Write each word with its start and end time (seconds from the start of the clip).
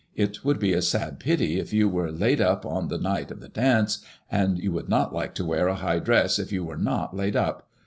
It 0.15 0.43
would 0.43 0.57
be 0.57 0.73
a 0.73 0.81
sad 0.81 1.19
pity 1.19 1.59
if 1.59 1.71
you 1.73 1.87
were 1.87 2.11
laid 2.11 2.41
up 2.41 2.65
on 2.65 2.87
the 2.87 2.97
night 2.97 3.29
of 3.29 3.39
the 3.39 3.49
dance, 3.49 3.99
and 4.31 4.57
you 4.57 4.71
would 4.71 4.89
not 4.89 5.13
like 5.13 5.35
to 5.35 5.45
wear 5.45 5.67
a 5.67 5.75
high 5.75 5.99
dress 5.99 6.39
if 6.39 6.51
you 6.51 6.63
were 6.63 6.75
not 6.75 7.15
laid 7.15 7.35
up. 7.35 7.69